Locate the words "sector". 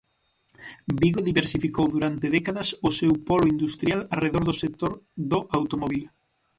4.63-4.91